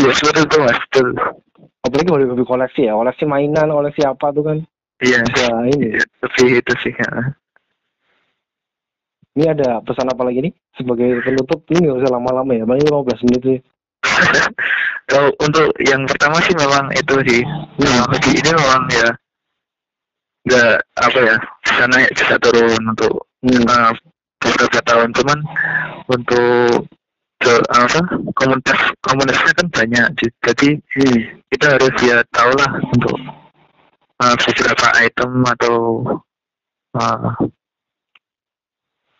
ya 0.00 0.10
seperti 0.14 0.40
itu 0.46 0.56
mas 0.62 0.78
betul 0.88 1.08
Apalagi 1.84 2.08
hobi-hobi 2.08 2.44
koleksi 2.48 2.88
ya, 2.88 2.96
koleksi 2.96 3.28
mainan, 3.28 3.68
koleksi 3.68 4.08
apa 4.08 4.32
tuh 4.32 4.40
kan. 4.40 4.56
iya 5.04 5.20
Bisa 5.20 5.52
ini. 5.68 6.00
Ya, 6.00 6.04
lebih 6.24 6.64
itu 6.64 6.72
sih 6.80 6.96
ya. 6.96 7.10
Ini 9.36 9.44
ada 9.52 9.84
pesan 9.84 10.08
apa 10.08 10.24
lagi 10.24 10.48
nih? 10.48 10.52
Sebagai 10.80 11.20
penutup, 11.20 11.60
ini 11.68 11.84
nggak 11.84 12.00
usah 12.00 12.12
lama-lama 12.16 12.56
ya, 12.56 12.64
paling 12.64 12.88
15 12.88 13.24
menit 13.28 13.42
sih. 13.44 13.58
kalau 15.12 15.28
untuk 15.44 15.68
yang 15.84 16.08
pertama 16.08 16.40
sih 16.44 16.56
memang 16.56 16.88
itu 16.96 17.14
sih 17.28 17.42
Nah, 17.80 18.04
hobi 18.08 18.30
ini 18.36 18.50
memang 18.52 18.82
ya 18.92 19.08
nggak 20.44 20.76
apa 21.00 21.18
ya 21.24 21.36
bisa 21.64 21.84
naik 21.88 22.10
bisa 22.16 22.36
turun 22.40 22.82
untuk 22.84 23.28
Hmm. 23.44 23.60
uh, 23.68 23.92
beberapa 24.40 24.80
tahun 24.88 25.12
cuman 25.12 25.36
untuk 26.08 26.88
apa 27.70 28.00
komunitas 28.36 28.80
komunitasnya 29.04 29.52
kan 29.56 29.66
banyak 29.70 30.06
jadi 30.42 30.68
Hmm. 30.94 31.20
kita 31.50 31.66
harus 31.78 31.94
ya 32.02 32.18
tahu 32.34 32.52
lah 32.58 32.70
untuk 32.90 33.16
uh, 34.22 34.34
beberapa 34.38 34.86
item 35.02 35.30
atau 35.46 35.76
uh, 36.94 37.30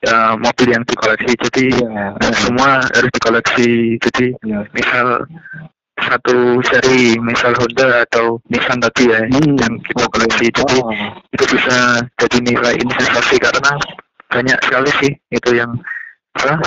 ya, 0.04 0.36
mobil 0.38 0.68
yang 0.70 0.84
dikoleksi 0.86 1.32
jadi 1.48 1.64
Iya, 1.80 2.04
nggak 2.18 2.34
semua 2.38 2.70
harus 2.92 3.10
dikoleksi 3.14 3.98
jadi 3.98 4.26
iya. 4.44 4.60
misal 4.74 5.26
satu 5.94 6.58
seri 6.66 7.14
misal 7.22 7.54
Honda 7.54 8.02
atau 8.02 8.42
Nissan 8.50 8.82
tadi 8.82 9.08
ya 9.08 9.20
Hmm. 9.30 9.54
yang 9.56 9.74
kita 9.82 10.04
koleksi 10.10 10.46
jadi 10.50 10.76
Oh. 10.82 10.90
itu 11.32 11.44
bisa 11.54 12.02
jadi 12.18 12.38
nilai 12.42 12.74
investasi 12.82 13.38
karena 13.38 13.72
banyak 14.30 14.58
sekali 14.66 14.90
sih 15.02 15.12
itu 15.30 15.50
yang 15.54 15.70
apa 16.34 16.58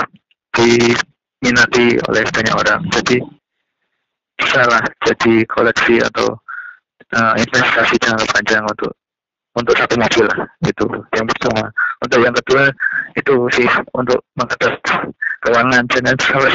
diminati 1.38 1.98
oleh 2.10 2.22
banyak 2.28 2.54
orang. 2.54 2.80
Jadi 2.90 3.22
bisa 4.38 4.62
lah 4.66 4.82
jadi 5.02 5.42
koleksi 5.50 6.02
atau 6.02 6.34
uh, 7.14 7.34
investasi 7.38 7.98
jangka 7.98 8.26
panjang 8.30 8.62
untuk 8.66 8.92
untuk 9.58 9.74
satu 9.74 9.98
mobil 9.98 10.26
lah 10.26 10.46
itu 10.62 10.86
yang 11.14 11.26
pertama. 11.26 11.66
Untuk 11.98 12.18
yang 12.22 12.34
kedua 12.34 12.70
itu 13.18 13.34
sih 13.54 13.66
untuk 13.94 14.22
mengatur 14.38 14.72
keuangan. 15.42 15.82
Jangan 15.90 16.14
sampai 16.22 16.54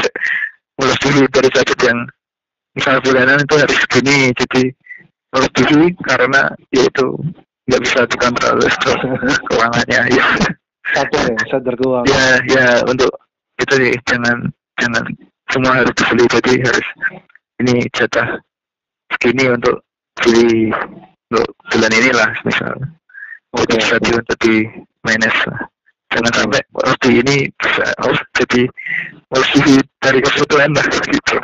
melebihi 0.79 1.23
dari 1.31 1.49
budget 1.51 1.79
yang 1.83 1.99
misal 2.73 2.97
bulanan 3.03 3.43
itu 3.43 3.55
harus 3.59 3.77
segini 3.85 4.33
jadi 4.33 4.63
melebihi 5.35 5.93
karena 6.01 6.41
ya 6.73 6.83
itu 6.87 7.05
nggak 7.69 7.81
bisa 7.83 7.99
dikontrol 8.07 8.59
keuangannya 9.51 10.01
ya. 10.15 10.25
Sadar 10.83 11.23
ya, 11.31 11.43
sadar 11.47 11.73
keuangan. 11.79 12.11
ya 12.11 12.25
ya 12.51 12.67
untuk 12.87 13.11
itu 13.59 13.73
sih 13.79 13.93
jangan 14.07 14.51
jangan 14.81 15.03
semua 15.51 15.71
harus 15.81 15.93
dibeli 15.97 16.25
jadi 16.39 16.53
harus 16.65 16.87
ini 17.61 17.75
jatah 17.93 18.27
segini 19.13 19.45
untuk 19.53 19.81
beli 20.21 20.73
untuk 21.29 21.47
bulan 21.69 21.91
inilah 21.93 22.29
misal 22.45 22.73
Oke. 23.53 23.69
itu 23.69 23.73
bisa 23.81 23.95
di 24.01 24.11
untuk 24.17 24.37
di 24.41 24.55
manage 25.05 25.41
lah 25.49 25.61
jangan 26.13 26.33
sampai 26.33 26.61
hobi 26.73 27.11
ini 27.25 27.37
bisa 27.57 27.85
oh, 28.05 28.17
jadi 28.37 28.61
melebihi 29.33 29.77
dari 30.01 30.19
kebutuhan 30.21 30.71
lah 30.77 30.85
gitu 31.13 31.35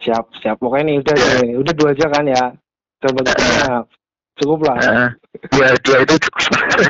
Siap, 0.00 0.24
siap. 0.40 0.56
Pokoknya 0.56 0.88
ini 0.88 0.94
udah, 1.04 1.12
Ya. 1.12 1.44
nih. 1.44 1.52
udah 1.60 1.72
dua 1.76 1.92
aja 1.92 2.08
kan 2.08 2.24
ya. 2.24 2.44
Udah 3.04 3.10
banyak 3.12 3.36
banyak. 3.36 3.84
Cukup 4.40 4.60
lah. 4.64 4.76
Nah, 4.80 5.10
ya 5.52 5.68
dua 5.84 5.96
itu 6.00 6.14
cukup 6.16 6.44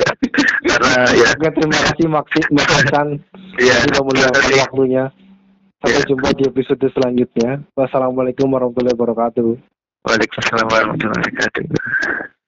karena 0.70 0.92
ya 1.18 1.28
Oke, 1.34 1.48
terima 1.50 1.78
kasih 1.82 2.06
Maksi, 2.06 2.40
Mas 2.54 2.68
Hasan. 2.70 3.18
ya 3.58 3.74
meluangkan 3.90 4.30
kasih. 4.38 4.62
waktunya. 4.62 5.04
Sampai 5.80 6.04
Ya. 6.04 6.08
jumpa 6.12 6.28
di 6.36 6.44
episode 6.44 6.86
selanjutnya. 6.92 7.64
Wassalamualaikum 7.72 8.52
warahmatullahi 8.52 8.92
wabarakatuh. 8.96 9.48
Waalaikumsalam 10.04 10.66
warahmatullahi 10.68 11.24
wabarakatuh 11.24 12.39